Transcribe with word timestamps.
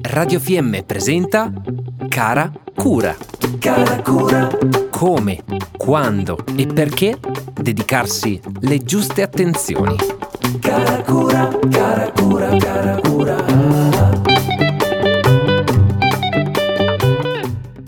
Radio 0.00 0.40
FM 0.40 0.80
presenta 0.86 1.52
Cara 2.08 2.50
Cura. 2.74 3.14
Cara 3.58 4.00
cura, 4.02 4.48
Come, 4.90 5.44
quando 5.76 6.38
e 6.56 6.66
perché 6.66 7.18
dedicarsi 7.52 8.40
le 8.60 8.78
giuste 8.78 9.22
attenzioni. 9.22 9.94
cara 10.60 11.02
cura, 11.02 11.58
cara 11.70 12.10
cura, 12.10 12.56
cara 12.56 13.00
cura. 13.00 13.36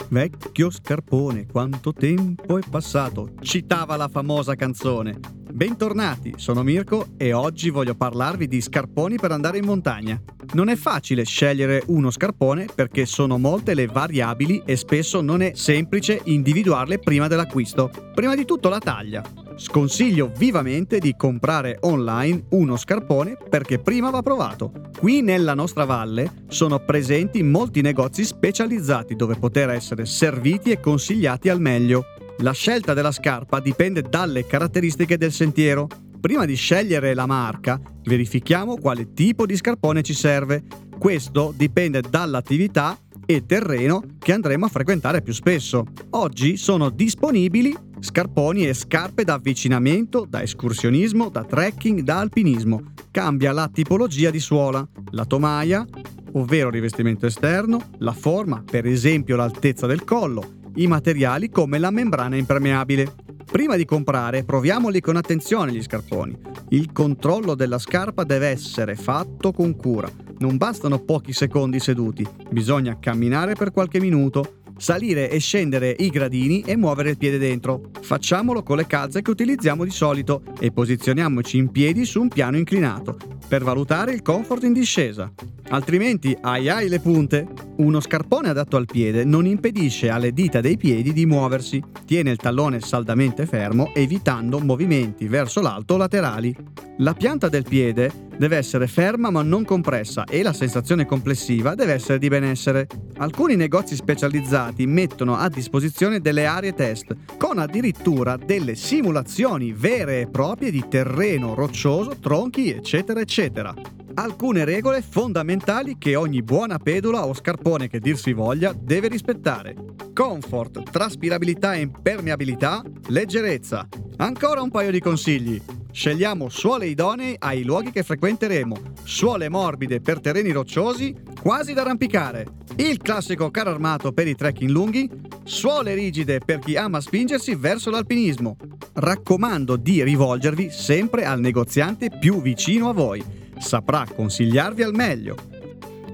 Vecchio 0.09 0.71
scarpone, 0.71 1.47
quanto 1.47 1.93
tempo 1.93 2.59
è 2.59 2.63
passato, 2.69 3.31
citava 3.41 3.97
la 3.97 4.09
famosa 4.09 4.55
canzone. 4.55 5.19
Bentornati, 5.55 6.33
sono 6.35 6.65
Mirko 6.65 7.11
e 7.17 7.33
oggi 7.33 7.71
voglio 7.71 7.95
parlarvi 7.95 8.49
di 8.49 8.61
scarponi 8.61 9.19
per 9.19 9.31
andare 9.31 9.59
in 9.59 9.65
montagna. 9.65 10.21
Non 10.55 10.69
è 10.69 10.75
facile 10.75 11.25
scegliere 11.25 11.85
uno 11.87 12.11
scarpone 12.11 12.67
perché 12.75 13.07
sono 13.07 13.39
molte 13.39 13.75
le 13.75 13.87
variabili 13.87 14.63
e 14.67 14.75
spesso 14.75 15.21
non 15.21 15.43
è 15.43 15.53
semplice 15.55 16.21
individuarle 16.25 16.99
prima 16.99 17.29
dell'acquisto. 17.29 17.89
Prima 18.13 18.35
di 18.35 18.45
tutto 18.45 18.69
la 18.69 18.81
taglia. 18.81 19.23
Sconsiglio 19.55 20.33
vivamente 20.37 20.99
di 20.99 21.15
comprare 21.17 21.79
online 21.83 22.47
uno 22.49 22.77
scarpone 22.77 23.37
perché 23.49 23.79
prima 23.79 24.11
va 24.11 24.23
provato. 24.23 24.73
Qui 24.99 25.23
nella 25.23 25.55
nostra 25.55 25.85
valle 25.85 26.33
sono 26.49 26.81
presenti 26.81 27.45
molti 27.45 27.81
negozi 27.81 28.25
specializzati 28.25 29.15
dove 29.15 29.37
poter 29.37 29.71
essere 29.71 30.05
serviti 30.05 30.73
e 30.73 30.81
consigliati 30.81 31.49
al 31.49 31.61
meglio. 31.61 32.07
La 32.39 32.53
scelta 32.53 32.95
della 32.95 33.13
scarpa 33.13 33.61
dipende 33.61 34.03
dalle 34.03 34.45
caratteristiche 34.45 35.17
del 35.17 35.33
sentiero. 35.33 35.87
Prima 36.21 36.45
di 36.45 36.55
scegliere 36.55 37.15
la 37.15 37.27
marca, 37.27 37.81
verifichiamo 38.03 38.77
quale 38.77 39.13
tipo 39.13 39.47
di 39.47 39.57
scarpone 39.57 40.03
ci 40.03 40.15
serve. 40.15 40.65
Questo 40.99 41.53
dipende 41.57 42.03
dall'attività 42.03 42.99
e 43.25 43.47
terreno 43.47 44.03
che 44.19 44.33
andremo 44.33 44.67
a 44.67 44.69
frequentare 44.69 45.23
più 45.23 45.33
spesso. 45.33 45.85
Oggi 46.11 46.57
sono 46.57 46.91
disponibili 46.91 47.75
scarponi 48.01 48.67
e 48.67 48.75
scarpe 48.75 49.25
da 49.25 49.35
avvicinamento, 49.35 50.27
da 50.29 50.43
escursionismo, 50.43 51.31
da 51.31 51.45
trekking, 51.45 52.01
da 52.01 52.19
alpinismo. 52.19 52.93
Cambia 53.11 53.53
la 53.53 53.71
tipologia 53.73 54.31
di 54.31 54.41
suola, 54.41 54.87
la 55.11 55.25
tomaia, 55.25 55.87
ovvero 56.33 56.69
rivestimento 56.69 57.27
esterno, 57.27 57.91
la 57.99 58.13
forma, 58.13 58.63
per 58.69 58.87
esempio 58.87 59.37
l'altezza 59.37 59.87
del 59.87 60.05
collo, 60.05 60.63
i 60.77 60.87
materiali 60.87 61.51
come 61.51 61.79
la 61.79 61.91
membrana 61.91 62.37
impermeabile. 62.37 63.13
Prima 63.45 63.77
di 63.77 63.85
comprare, 63.85 64.45
proviamoli 64.45 65.01
con 65.01 65.17
attenzione 65.17 65.73
gli 65.73 65.83
scarponi. 65.83 66.37
Il 66.71 66.93
controllo 66.93 67.55
della 67.55 67.79
scarpa 67.79 68.25
deve 68.25 68.49
essere 68.49 68.97
fatto 68.97 69.53
con 69.53 69.77
cura. 69.77 70.11
Non 70.39 70.57
bastano 70.57 70.99
pochi 70.99 71.33
secondi 71.33 71.79
seduti, 71.79 72.27
bisogna 72.51 72.99
camminare 72.99 73.55
per 73.55 73.71
qualche 73.71 74.01
minuto, 74.01 74.63
salire 74.77 75.31
e 75.31 75.39
scendere 75.39 75.95
i 75.97 76.09
gradini 76.09 76.63
e 76.63 76.77
muovere 76.77 77.11
il 77.11 77.17
piede 77.17 77.39
dentro. 77.39 77.91
Facciamolo 78.01 78.63
con 78.63 78.77
le 78.77 78.87
calze 78.87 79.23
che 79.23 79.31
utilizziamo 79.31 79.85
di 79.85 79.91
solito 79.91 80.43
e 80.59 80.73
posizioniamoci 80.73 81.57
in 81.57 81.71
piedi 81.71 82.05
su 82.05 82.21
un 82.21 82.29
piano 82.29 82.57
inclinato 82.57 83.17
per 83.47 83.63
valutare 83.63 84.13
il 84.13 84.23
comfort 84.23 84.65
in 84.65 84.73
discesa. 84.73 85.33
Altrimenti, 85.69 86.37
ai 86.43 86.69
ai 86.69 86.89
le 86.89 87.01
punte. 87.01 87.47
Uno 87.77 87.99
scarpone 88.01 88.49
adatto 88.49 88.77
al 88.77 88.87
piede 88.87 89.25
non 89.25 89.47
impedisce 89.47 90.09
alle 90.09 90.33
dita 90.33 90.61
dei 90.61 90.77
piedi 90.77 91.13
di 91.13 91.27
muoversi, 91.27 91.83
tiene 92.05 92.31
il 92.31 92.37
tallone 92.37 92.81
saldamente 92.81 93.47
fermo 93.47 93.91
evitando 93.95 94.61
movimenti 94.61 95.27
verso 95.27 95.61
l'alto 95.61 95.97
laterali. 95.97 96.55
La 96.99 97.15
pianta 97.15 97.49
del 97.49 97.65
piede 97.65 98.29
deve 98.37 98.57
essere 98.57 98.87
ferma 98.87 99.31
ma 99.31 99.43
non 99.43 99.65
compressa 99.65 100.25
e 100.25 100.43
la 100.43 100.53
sensazione 100.53 101.07
complessiva 101.07 101.75
deve 101.75 101.95
essere 101.95 102.19
di 102.19 102.29
benessere. 102.29 102.87
Alcuni 103.17 103.57
negozi 103.57 103.97
specializzati 103.97 104.87
mettono 104.87 105.37
a 105.37 105.49
disposizione 105.49 106.21
delle 106.21 106.47
aree 106.47 106.75
test, 106.75 107.17
con 107.37 107.59
addirittura 107.59 108.37
delle 108.37 108.77
simulazioni 108.77 109.73
vere 109.73 110.21
e 110.21 110.29
proprie 110.29 110.71
di 110.71 110.85
terreno 110.89 111.55
roccioso, 111.55 112.17
tronchi, 112.21 112.71
eccetera, 112.71 113.21
eccetera. 113.21 113.75
Alcune 114.17 114.65
regole 114.65 115.03
fondamentali 115.03 115.97
che 115.99 116.15
ogni 116.15 116.41
buona 116.41 116.79
pedula 116.79 117.27
o 117.27 117.35
scarpone 117.35 117.89
che 117.89 117.99
dir 117.99 118.17
si 118.17 118.33
voglia 118.33 118.73
deve 118.73 119.09
rispettare. 119.09 119.75
Comfort, 120.13 120.89
traspirabilità 120.89 121.75
e 121.75 121.81
impermeabilità, 121.81 122.81
leggerezza. 123.09 123.89
Ancora 124.19 124.63
un 124.63 124.71
paio 124.71 124.93
di 124.93 125.01
consigli. 125.01 125.61
Scegliamo 125.91 126.49
suole 126.49 126.87
idonei 126.87 127.35
ai 127.41 127.65
luoghi 127.65 127.91
che 127.91 128.05
frequenteremo, 128.05 128.77
suole 129.03 129.49
morbide 129.49 130.01
per 130.01 130.21
terreni 130.21 130.53
rocciosi, 130.53 131.15
quasi 131.41 131.73
da 131.73 131.81
arrampicare. 131.81 132.47
Il 132.77 132.99
classico 132.99 133.51
carro 133.51 133.71
armato 133.71 134.13
per 134.13 134.29
i 134.29 134.37
trekking 134.37 134.71
lunghi, 134.71 135.11
suole 135.43 135.95
rigide 135.95 136.39
per 136.39 136.61
chi 136.61 136.77
ama 136.77 137.01
spingersi 137.01 137.57
verso 137.57 137.91
l'alpinismo. 137.91 138.57
Raccomando 138.93 139.75
di 139.75 140.05
rivolgervi 140.05 140.71
sempre 140.71 141.25
al 141.25 141.41
negoziante 141.41 142.11
più 142.11 142.41
vicino 142.41 142.89
a 142.89 142.93
voi. 142.93 143.43
Saprà 143.65 144.07
consigliarvi 144.15 144.83
al 144.83 144.95
meglio. 144.95 145.37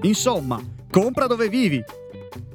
Insomma, 0.03 0.59
compra 0.89 1.27
dove 1.27 1.49
vivi. 1.49 1.83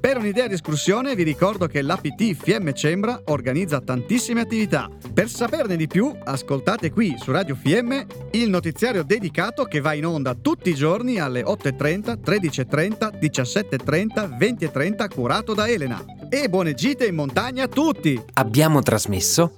Per 0.00 0.16
un'idea 0.16 0.46
di 0.46 0.54
escursione 0.54 1.14
vi 1.14 1.22
ricordo 1.22 1.66
che 1.66 1.82
l'APT 1.82 2.34
Fiemme 2.34 2.72
Cembra 2.72 3.20
organizza 3.26 3.80
tantissime 3.80 4.40
attività. 4.40 4.88
Per 5.12 5.28
saperne 5.28 5.76
di 5.76 5.86
più, 5.86 6.16
ascoltate 6.24 6.90
qui 6.90 7.16
su 7.18 7.30
Radio 7.30 7.54
Fiemme 7.54 8.06
il 8.32 8.48
notiziario 8.48 9.02
dedicato 9.02 9.64
che 9.64 9.80
va 9.80 9.92
in 9.92 10.06
onda 10.06 10.34
tutti 10.34 10.70
i 10.70 10.74
giorni 10.74 11.18
alle 11.18 11.42
8.30, 11.42 12.18
13.30, 12.24 13.18
17.30, 13.20 14.38
20.30 14.38 15.14
curato 15.14 15.52
da 15.52 15.68
Elena. 15.68 16.02
E 16.30 16.48
buone 16.48 16.72
gite 16.72 17.06
in 17.06 17.16
montagna 17.16 17.64
a 17.64 17.68
tutti! 17.68 18.20
Abbiamo 18.34 18.80
trasmesso 18.80 19.54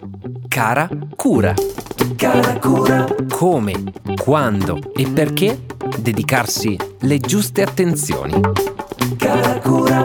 Cara 0.49 0.89
Cura. 1.15 1.55
Cara 2.19 2.59
cura, 2.59 3.07
Come, 3.29 3.93
quando 4.21 4.91
e 4.97 5.09
perché 5.09 5.57
dedicarsi 6.01 6.77
le 7.03 7.19
giuste 7.19 7.63
attenzioni. 7.63 8.41
cara 9.17 9.61
cura, 9.61 10.05